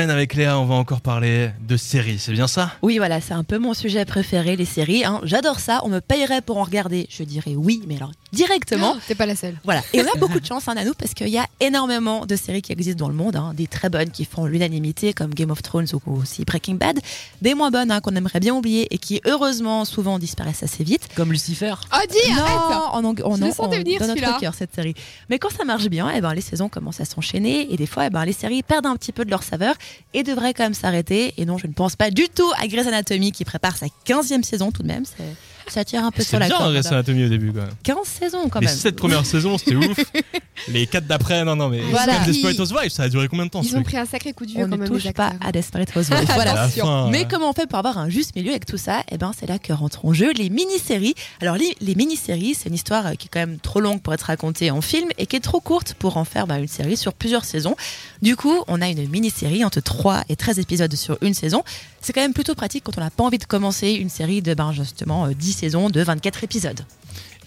[0.00, 2.70] Avec Léa, on va encore parler de séries, c'est bien ça?
[2.82, 5.04] Oui, voilà, c'est un peu mon sujet préféré, les séries.
[5.04, 5.20] hein.
[5.24, 7.08] J'adore ça, on me payerait pour en regarder.
[7.10, 8.96] Je dirais oui, mais alors directement.
[9.08, 9.56] T'es pas la seule.
[9.64, 9.82] Voilà.
[9.92, 12.62] Et on a beaucoup de chance, hein, Nanou, parce qu'il y a énormément de séries
[12.62, 15.62] qui existent dans le monde, hein, des très bonnes qui font l'unanimité, comme Game of
[15.62, 17.00] Thrones ou aussi Breaking Bad,
[17.42, 21.08] des moins bonnes hein, qu'on aimerait bien oublier et qui, heureusement, souvent disparaissent assez vite.
[21.14, 21.74] Comme Lucifer.
[21.92, 22.56] Oh, dis, non, arrête
[22.92, 24.94] on, en- on, Je le on- venir, dans notre cœur cette série.
[25.28, 28.06] Mais quand ça marche bien, eh ben, les saisons commencent à s'enchaîner et des fois,
[28.06, 29.74] eh ben, les séries perdent un petit peu de leur saveur
[30.14, 31.34] et devraient quand même s'arrêter.
[31.38, 34.42] Et non, je ne pense pas du tout à Grey's Anatomy qui prépare sa 15e
[34.42, 35.04] saison tout de même.
[35.04, 35.24] C'est-
[35.70, 36.72] Ça tire un peu C'est sur la bien corde.
[36.72, 37.70] Grey's Anatomy au début quand même.
[37.82, 38.76] 15 saisons quand Les même.
[38.76, 39.96] 7 premières saisons, c'était ouf.
[40.68, 42.14] Les 4 d'après, non, non, mais Voilà.
[42.24, 44.32] c'est Ils- Desperate Housewives, ça a duré combien de temps Ils ont pris un sacré
[44.32, 44.88] coup de vieux On quand ne même.
[44.88, 46.26] touche les pas à Desperate Housewives.
[46.34, 46.68] voilà.
[46.68, 47.26] Fin, Mais ouais.
[47.30, 49.02] comment on fait pour avoir un juste milieu avec tout ça?
[49.10, 51.14] Eh ben, c'est là que rentrent en jeu les mini-séries.
[51.40, 54.12] Alors, les, les mini-séries, c'est une histoire euh, qui est quand même trop longue pour
[54.14, 56.96] être racontée en film et qui est trop courte pour en faire bah, une série
[56.96, 57.76] sur plusieurs saisons.
[58.22, 61.62] Du coup, on a une mini-série entre 3 et 13 épisodes sur une saison.
[62.00, 64.54] C'est quand même plutôt pratique quand on n'a pas envie de commencer une série de
[64.54, 66.80] ben, justement euh, 10 saisons de 24 épisodes.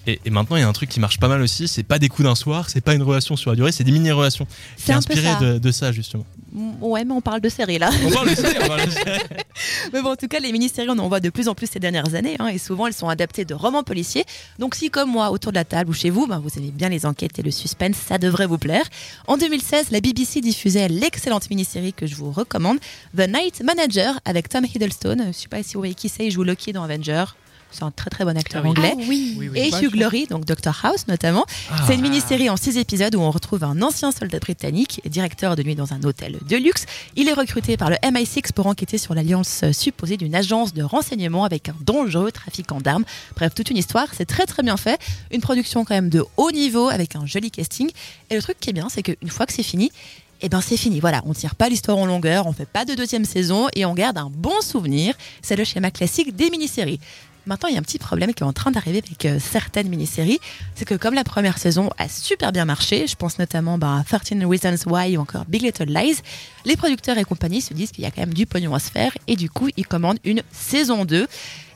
[0.08, 2.00] Et, et maintenant, il y a un truc qui marche pas mal aussi, c'est pas
[2.00, 4.48] des coups d'un soir, c'est pas une relation sur la durée, c'est des mini-relations.
[4.76, 5.40] C'est inspiré ça.
[5.40, 6.26] de, de ça, justement.
[6.82, 7.92] Ouais, mais on parle de séries là.
[8.06, 9.20] On parle de séries, on parle de séries.
[9.94, 11.80] Mais bon, en tout cas, les mini-séries, on en voit de plus en plus ces
[11.80, 14.26] dernières années, hein, et souvent elles sont adaptées de romans policiers.
[14.60, 16.90] Donc, si comme moi, autour de la table ou chez vous, ben, vous aimez bien
[16.90, 18.84] les enquêtes et le suspense, ça devrait vous plaire.
[19.28, 22.80] En 2016, la BBC diffusait l'excellente mini-série que je vous recommande,
[23.16, 25.28] The Night Manager, avec Tom Hiddleston.
[25.28, 27.26] Je sais pas si vous voyez qui c'est, il joue Loki dans Avenger.
[27.72, 28.70] C'est un très très bon acteur Ah oui.
[28.70, 28.94] anglais.
[28.94, 29.36] Ah oui.
[29.38, 29.60] Oui, oui.
[29.60, 31.46] Et Hugh Glory, donc Dr House notamment.
[31.72, 31.84] Ah.
[31.88, 35.64] C'est une mini-série en six épisodes où on retrouve un ancien soldat britannique, directeur de
[35.64, 36.86] nuit dans un hôtel de luxe.
[37.16, 41.44] Il est recruté par le MI6 pour enquêter sur l'alliance supposée d'une agence de renseignement
[41.46, 43.06] avec un dangereux trafiquant d'armes.
[43.36, 44.08] Bref, toute une histoire.
[44.16, 45.00] C'est très très bien fait.
[45.32, 47.90] Une production quand même de haut niveau avec un joli casting.
[48.30, 49.92] Et le truc qui est bien, c'est qu'une fois que c'est fini,
[50.42, 51.00] eh ben c'est fini.
[51.00, 53.94] Voilà, on tire pas l'histoire en longueur, on fait pas de deuxième saison et on
[53.94, 55.14] garde un bon souvenir.
[55.42, 57.00] C'est le schéma classique des mini-séries.
[57.48, 59.90] Maintenant, il y a un petit problème qui est en train d'arriver avec euh, certaines
[59.90, 60.40] mini-séries.
[60.76, 64.04] C'est que comme la première saison a super bien marché, je pense notamment bah, à
[64.04, 66.18] 13 Reasons Why ou encore Big Little Lies,
[66.66, 68.92] les producteurs et compagnies se disent qu'il y a quand même du pognon à se
[68.92, 71.28] faire et du coup, ils commandent une saison 2.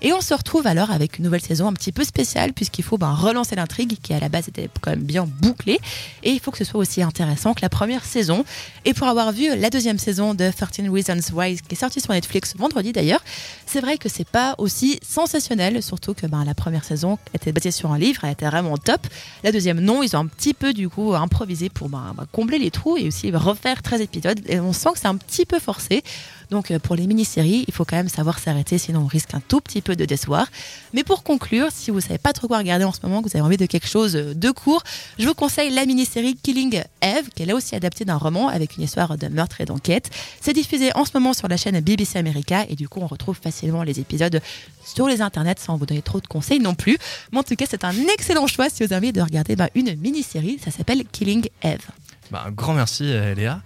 [0.06, 3.00] Et on se retrouve alors avec une nouvelle saison un petit peu spéciale puisqu'il faut
[3.00, 5.80] bah, relancer l'intrigue qui à la base était quand même bien bouclée
[6.22, 8.46] et il faut que ce soit aussi intéressant que la première saison.
[8.86, 12.14] Et pour avoir vu la deuxième saison de 13 Reasons Why qui est sortie sur
[12.14, 13.24] Netflix vendredi d'ailleurs,
[13.66, 17.72] c'est vrai que c'est pas aussi sensationnel, surtout que ben, la première saison était basée
[17.72, 19.08] sur un livre, elle était vraiment top.
[19.44, 22.60] La deuxième, non, ils ont un petit peu du coup improvisé pour ben, ben, combler
[22.60, 24.40] les trous et aussi refaire 13 épisodes.
[24.46, 26.04] Et on sent que c'est un petit peu forcé.
[26.50, 29.41] Donc euh, pour les mini-séries, il faut quand même savoir s'arrêter, sinon on risque un
[29.41, 30.47] tout petit peu de décevoir.
[30.94, 33.38] Mais pour conclure, si vous savez pas trop quoi regarder en ce moment, que vous
[33.38, 34.83] avez envie de quelque chose de court,
[35.19, 38.83] je vous conseille la mini-série Killing Eve, qui est aussi adaptée d'un roman avec une
[38.83, 40.09] histoire de meurtre et d'enquête.
[40.41, 43.38] C'est diffusé en ce moment sur la chaîne BBC America et du coup on retrouve
[43.41, 44.41] facilement les épisodes
[44.83, 46.97] sur les internets sans vous donner trop de conseils non plus.
[47.31, 49.69] Mais en tout cas, c'est un excellent choix si vous avez envie de regarder bah,
[49.75, 50.59] une mini-série.
[50.63, 51.85] Ça s'appelle Killing Eve.
[52.31, 53.62] Bah, un grand merci, euh, Léa.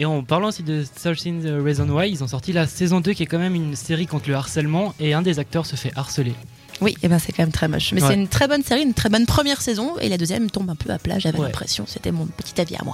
[0.00, 3.22] Et en parlant aussi de 13 Reasons Why, ils ont sorti la saison 2 qui
[3.22, 6.34] est quand même une série contre le harcèlement et un des acteurs se fait harceler.
[6.80, 7.92] Oui, et ben c'est quand même très moche.
[7.92, 8.08] Mais Ouais.
[8.08, 10.74] c'est une très bonne série, une très bonne première saison et la deuxième tombe un
[10.74, 11.46] peu à plat, j'avais Ouais.
[11.46, 11.84] l'impression.
[11.86, 12.92] C'était mon petit avis à moi.